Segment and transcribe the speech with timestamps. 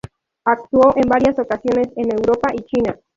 [0.45, 2.97] Actúo en varias ocasiones en Europa y China.